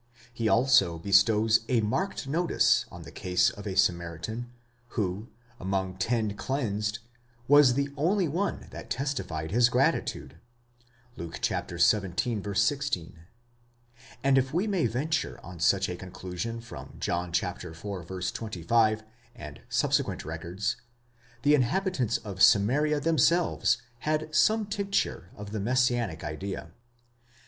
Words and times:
he 0.33 0.49
also 0.49 0.97
bestows 0.97 1.59
a 1.69 1.79
marked 1.79 2.27
notice 2.27 2.85
on 2.91 3.03
the 3.03 3.11
case 3.11 3.51
of 3.51 3.67
a 3.67 3.75
Samaritan, 3.77 4.51
who, 4.97 5.27
among 5.59 5.95
ten 5.99 6.35
cleansed, 6.35 6.97
was 7.47 7.75
the 7.75 7.91
only 7.95 8.27
one 8.27 8.65
that 8.71 8.89
testified 8.89 9.51
his 9.51 9.69
gratitude 9.69 10.37
(Luke 11.17 11.39
Xvil. 11.45 11.77
16); 12.57 13.19
and, 14.23 14.37
if 14.39 14.51
we 14.51 14.65
may 14.65 14.87
venture 14.87 15.39
on 15.45 15.59
such 15.59 15.87
a 15.87 15.95
conclusion 15.97 16.61
from 16.61 16.95
John 16.99 17.29
iv. 17.29 18.33
25, 18.33 19.03
and 19.35 19.61
subsequent 19.69 20.25
records,2 20.25 20.81
the 21.43 21.53
inhabitants 21.53 22.17
of 22.17 22.41
Samaria 22.41 22.99
themselves 23.01 23.77
had 23.99 24.33
some 24.33 24.65
tincture 24.65 25.29
of 25.35 25.51
the 25.51 25.59
messianic 25.59 26.23
idea. 26.23 26.71